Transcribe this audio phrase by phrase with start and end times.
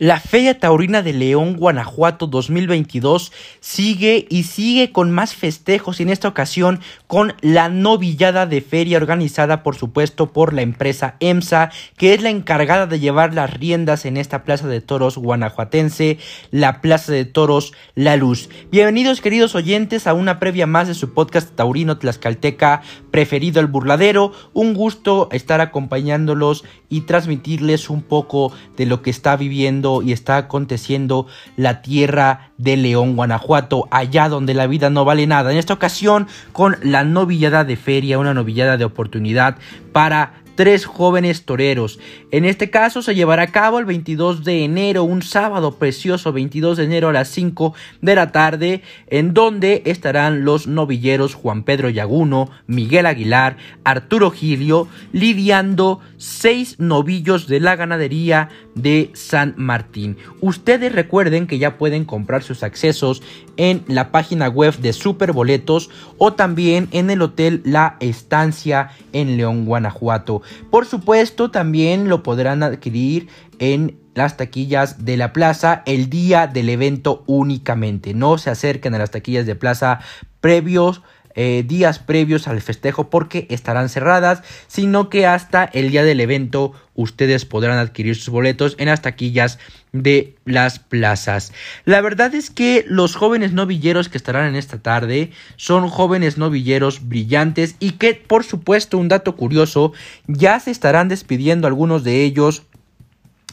[0.00, 6.10] La Feria Taurina de León, Guanajuato 2022 sigue y sigue con más festejos y en
[6.10, 6.78] esta ocasión
[7.08, 12.30] con la novillada de feria organizada por supuesto por la empresa EMSA que es la
[12.30, 16.18] encargada de llevar las riendas en esta plaza de toros guanajuatense,
[16.52, 18.50] la plaza de toros La Luz.
[18.70, 24.30] Bienvenidos queridos oyentes a una previa más de su podcast taurino tlaxcalteca preferido el burladero.
[24.52, 30.36] Un gusto estar acompañándolos y transmitirles un poco de lo que está viviendo y está
[30.36, 35.50] aconteciendo la tierra de León, Guanajuato, allá donde la vida no vale nada.
[35.52, 39.56] En esta ocasión con la novillada de feria, una novillada de oportunidad
[39.92, 42.00] para tres jóvenes toreros.
[42.32, 46.78] En este caso se llevará a cabo el 22 de enero, un sábado precioso 22
[46.78, 51.90] de enero a las 5 de la tarde, en donde estarán los novilleros Juan Pedro
[51.90, 60.16] Yaguno, Miguel Aguilar, Arturo Gilio, lidiando seis novillos de la ganadería de San Martín.
[60.40, 63.22] Ustedes recuerden que ya pueden comprar sus accesos
[63.56, 69.64] en la página web de Superboletos o también en el hotel La Estancia en León,
[69.64, 70.42] Guanajuato.
[70.70, 76.68] Por supuesto, también lo podrán adquirir en las taquillas de la plaza el día del
[76.68, 78.14] evento únicamente.
[78.14, 80.00] No se acerquen a las taquillas de plaza
[80.40, 81.02] previos
[81.40, 86.72] eh, días previos al festejo porque estarán cerradas, sino que hasta el día del evento
[86.96, 89.60] ustedes podrán adquirir sus boletos en las taquillas
[89.92, 91.52] de las plazas.
[91.84, 97.06] La verdad es que los jóvenes novilleros que estarán en esta tarde son jóvenes novilleros
[97.06, 99.92] brillantes y que por supuesto un dato curioso
[100.26, 102.64] ya se estarán despidiendo algunos de ellos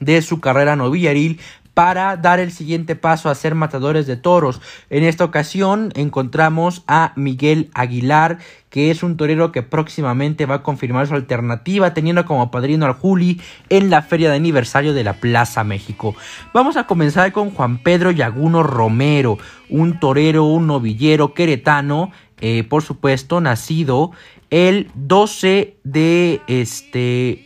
[0.00, 1.40] de su carrera novillaril
[1.78, 4.60] para dar el siguiente paso a ser matadores de toros.
[4.90, 10.62] En esta ocasión encontramos a Miguel Aguilar, que es un torero que próximamente va a
[10.64, 15.20] confirmar su alternativa, teniendo como padrino al Juli en la feria de aniversario de la
[15.20, 16.16] Plaza México.
[16.52, 19.38] Vamos a comenzar con Juan Pedro Yaguno Romero,
[19.68, 24.10] un torero, un novillero queretano, eh, por supuesto, nacido
[24.50, 27.44] el 12 de este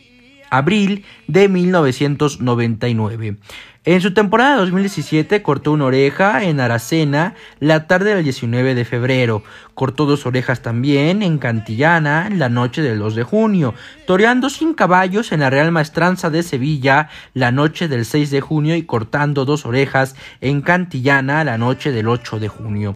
[0.49, 3.37] abril de 1999.
[3.85, 9.43] En su temporada 2017 cortó una oreja en Aracena la tarde del 19 de febrero.
[9.73, 13.73] Cortó dos orejas también en Cantillana la noche del 2 de junio.
[14.07, 18.77] Toreando sin caballos en la Real Maestranza de Sevilla la noche del 6 de junio
[18.77, 22.95] y cortando dos orejas en Cantillana la noche del 8 de junio.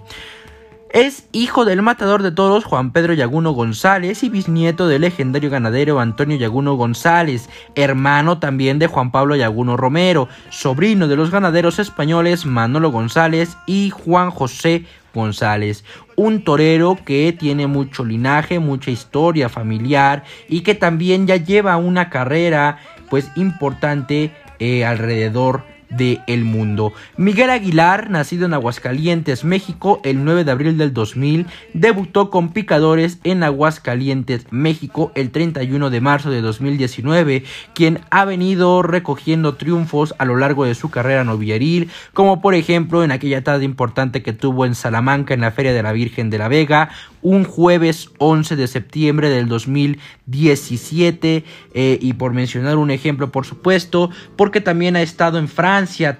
[0.91, 5.99] Es hijo del matador de toros Juan Pedro Yaguno González y bisnieto del legendario ganadero
[5.99, 12.45] Antonio Yaguno González, hermano también de Juan Pablo Yaguno Romero, sobrino de los ganaderos españoles
[12.45, 15.83] Manolo González y Juan José González,
[16.15, 22.09] un torero que tiene mucho linaje, mucha historia familiar y que también ya lleva una
[22.09, 22.77] carrera
[23.09, 26.93] pues importante eh, alrededor de el mundo.
[27.17, 33.19] Miguel Aguilar, nacido en Aguascalientes, México, el 9 de abril del 2000, debutó con Picadores
[33.23, 37.43] en Aguascalientes, México, el 31 de marzo de 2019,
[37.73, 43.03] quien ha venido recogiendo triunfos a lo largo de su carrera novilleril, como por ejemplo
[43.03, 46.37] en aquella tarde importante que tuvo en Salamanca en la Feria de la Virgen de
[46.37, 46.89] la Vega,
[47.21, 51.43] un jueves 11 de septiembre del 2017,
[51.73, 55.76] eh, y por mencionar un ejemplo, por supuesto, porque también ha estado en Francia,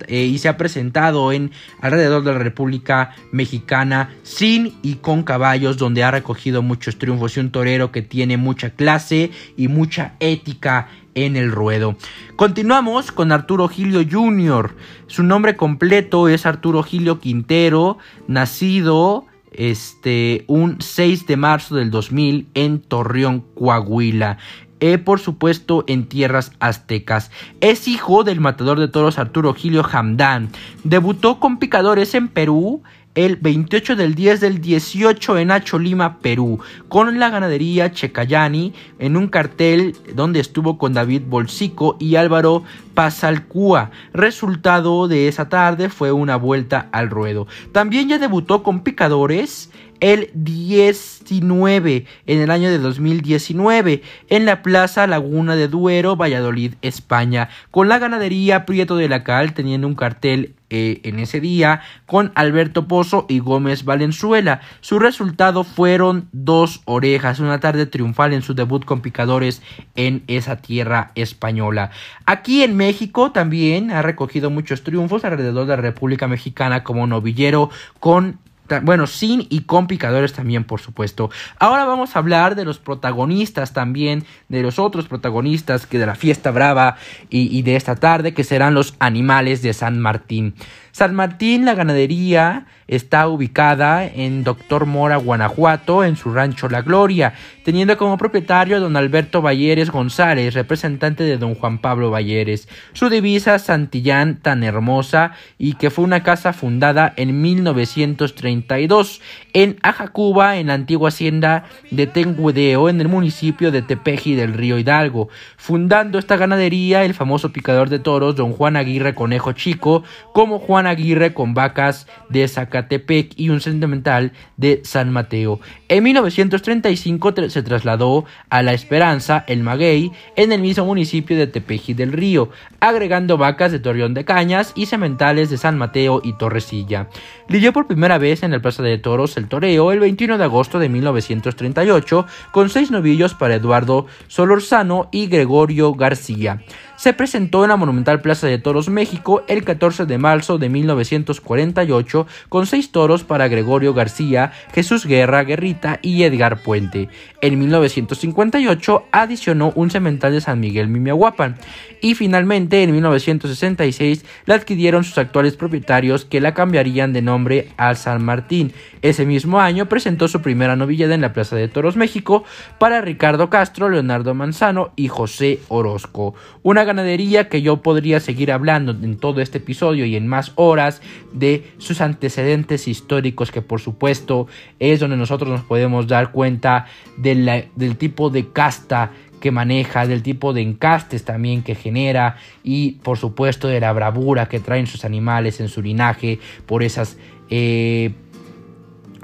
[0.07, 1.51] eh, y se ha presentado en
[1.81, 7.39] alrededor de la República Mexicana sin y con caballos donde ha recogido muchos triunfos y
[7.39, 11.95] un torero que tiene mucha clase y mucha ética en el ruedo.
[12.35, 14.75] Continuamos con Arturo Gilio Jr.
[15.07, 17.97] Su nombre completo es Arturo Gilio Quintero,
[18.27, 24.37] nacido este un 6 de marzo del 2000 en Torreón, Coahuila.
[24.79, 27.31] E, por supuesto en tierras aztecas.
[27.61, 30.49] Es hijo del matador de toros Arturo Gilio Hamdán.
[30.83, 32.83] Debutó con picadores en Perú
[33.17, 39.27] el 28 del 10 del 18 en Acholima, Perú, con la ganadería Checayani en un
[39.27, 43.89] cartel donde estuvo con David Bolsico y Álvaro Pasalcúa.
[44.13, 47.47] Resultado de esa tarde fue una vuelta al ruedo.
[47.71, 55.07] También ya debutó con picadores el 19 en el año de 2019 en la Plaza
[55.07, 60.53] Laguna de Duero, Valladolid, España, con la ganadería Prieto de la Cal teniendo un cartel
[60.69, 64.61] eh, en ese día con Alberto Pozo y Gómez Valenzuela.
[64.81, 69.61] Su resultado fueron dos orejas, una tarde triunfal en su debut con picadores
[69.95, 71.91] en esa tierra española.
[72.25, 77.69] Aquí en México también ha recogido muchos triunfos alrededor de la República Mexicana como novillero
[77.99, 78.39] con
[78.83, 81.29] bueno, sin y con picadores también, por supuesto.
[81.59, 86.15] Ahora vamos a hablar de los protagonistas también, de los otros protagonistas que de la
[86.15, 86.97] fiesta brava
[87.29, 90.55] y, y de esta tarde, que serán los animales de San Martín.
[90.97, 97.33] San Martín, la ganadería, está ubicada en Doctor Mora, Guanajuato, en su rancho La Gloria,
[97.63, 102.67] teniendo como propietario a don Alberto Valleres González, representante de don Juan Pablo Valleres.
[102.93, 109.21] Su divisa Santillán tan hermosa y que fue una casa fundada en 1932
[109.53, 114.79] en Ajacuba, en la antigua hacienda de Tenguedeo, en el municipio de Tepeji del río
[114.79, 120.03] Hidalgo, fundando esta ganadería el famoso picador de toros don Juan Aguirre Conejo Chico,
[120.33, 125.59] como Juan Aguirre con vacas de Zacatepec y un sentimental de San Mateo.
[125.89, 131.93] En 1935 se trasladó a La Esperanza, el Maguey, en el mismo municipio de Tepeji
[131.93, 132.49] del Río,
[132.79, 137.07] agregando vacas de Torreón de Cañas y sementales de San Mateo y Torrecilla.
[137.47, 140.79] Lidió por primera vez en el Plaza de Toros el Toreo el 21 de agosto
[140.79, 146.61] de 1938 con seis novillos para Eduardo Solorzano y Gregorio García
[146.97, 152.27] se presentó en la Monumental Plaza de Toros México el 14 de marzo de 1948
[152.49, 157.07] con seis toros para Gregorio García, Jesús Guerra Guerrita y Edgar Puente.
[157.41, 161.55] En 1958 adicionó un cemental de San Miguel Mimiahuapan
[162.01, 167.93] y finalmente en 1966 la adquirieron sus actuales propietarios que la cambiarían de nombre a
[167.93, 168.73] San Martín.
[169.03, 172.43] Ese mismo año presentó su primera novillada en la Plaza de Toros México
[172.79, 176.33] para Ricardo Castro, Leonardo Manzano y José Orozco.
[176.63, 181.01] Una ganadería que yo podría seguir hablando en todo este episodio y en más horas
[181.33, 184.47] de sus antecedentes históricos que por supuesto
[184.79, 186.87] es donde nosotros nos podemos dar cuenta
[187.17, 193.17] del tipo de casta que maneja, del tipo de encastes también que genera y por
[193.19, 197.17] supuesto de la bravura que traen sus animales en su linaje por esas
[197.49, 198.13] eh,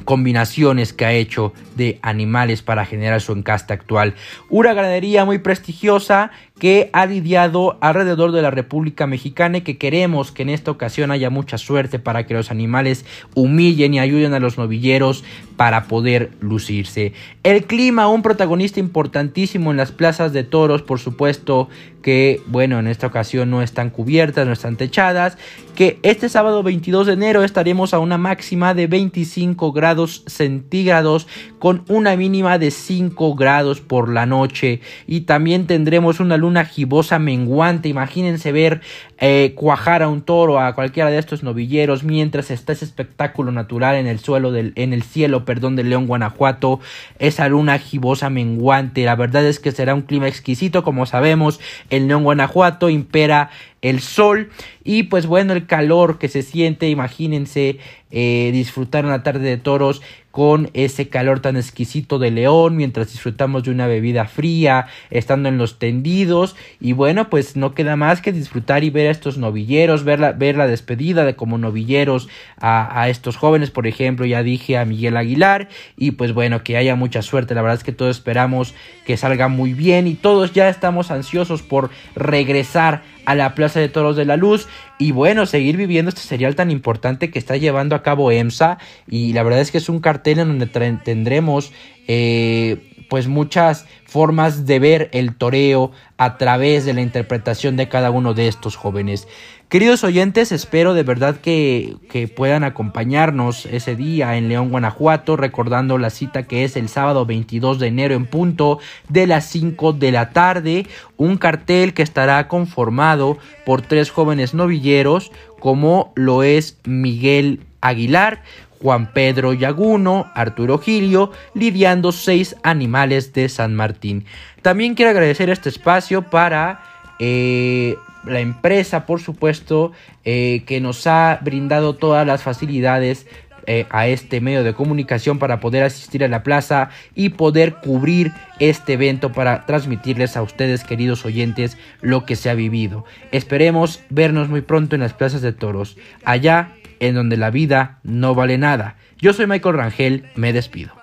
[0.06, 4.16] combinaciones que ha hecho de animales para generar su encaste actual.
[4.50, 6.32] Una ganadería muy prestigiosa
[6.64, 11.12] que ha lidiado alrededor de la República Mexicana y que queremos que en esta ocasión
[11.12, 13.06] haya mucha suerte para que los animales
[13.36, 15.26] humillen y ayuden a los novilleros
[15.58, 17.12] para poder lucirse.
[17.44, 21.68] El clima, un protagonista importantísimo en las plazas de toros, por supuesto
[22.02, 25.38] que, bueno, en esta ocasión no están cubiertas, no están techadas,
[25.76, 31.28] que este sábado 22 de enero estaremos a una máxima de 25 grados centígrados
[31.64, 37.20] con una mínima de 5 grados por la noche y también tendremos una luna gibosa
[37.20, 37.88] menguante.
[37.88, 38.82] Imagínense ver
[39.18, 43.96] eh, cuajar a un toro, a cualquiera de estos novilleros, mientras está ese espectáculo natural
[43.96, 46.82] en el suelo del, en el cielo, perdón, de León, Guanajuato,
[47.18, 49.06] esa luna gibosa menguante.
[49.06, 53.52] La verdad es que será un clima exquisito, como sabemos, en León, Guanajuato impera
[53.84, 54.50] el sol
[54.84, 57.80] y pues bueno el calor que se siente imagínense
[58.12, 60.02] eh, disfrutar una tarde de toros
[60.34, 65.60] con ese calor tan exquisito de león mientras disfrutamos de una bebida fría estando en
[65.60, 66.56] los tendidos.
[66.82, 70.32] Y bueno pues no queda más que disfrutar y ver a estos novilleros ver la,
[70.32, 73.70] ver la despedida de como novilleros a, a estos jóvenes.
[73.70, 75.70] Por ejemplo ya dije a Miguel Aguilar.
[75.98, 77.54] Y pues bueno que haya mucha suerte.
[77.54, 78.74] La verdad es que todos esperamos
[79.06, 80.08] que salga muy bien.
[80.08, 84.68] Y todos ya estamos ansiosos por regresar a la Plaza de Toros de la Luz.
[85.00, 88.78] Y bueno, seguir viviendo este serial tan importante que está llevando a cabo EMSA.
[89.08, 90.68] Y la verdad es que es un cartel en donde
[91.04, 91.72] tendremos
[92.08, 98.10] eh, pues muchas formas de ver el toreo a través de la interpretación de cada
[98.10, 99.28] uno de estos jóvenes.
[99.70, 106.00] Queridos oyentes, espero de verdad que, que, puedan acompañarnos ese día en León, Guanajuato, recordando
[106.00, 108.80] la cita que es el sábado 22 de enero en punto
[109.10, 115.32] de las 5 de la tarde, un cartel que estará conformado por tres jóvenes novilleros
[115.60, 118.42] como lo es Miguel Aguilar,
[118.82, 124.26] Juan Pedro Yaguno, Arturo Gilio, lidiando seis animales de San Martín.
[124.62, 126.84] También quiero agradecer este espacio para
[127.20, 129.92] eh, la empresa, por supuesto,
[130.26, 133.26] eh, que nos ha brindado todas las facilidades
[133.66, 138.34] eh, a este medio de comunicación para poder asistir a la plaza y poder cubrir
[138.60, 143.06] este evento para transmitirles a ustedes, queridos oyentes, lo que se ha vivido.
[143.32, 145.96] Esperemos vernos muy pronto en las plazas de toros.
[146.26, 146.74] Allá
[147.08, 148.96] en donde la vida no vale nada.
[149.18, 151.03] Yo soy Michael Rangel, me despido.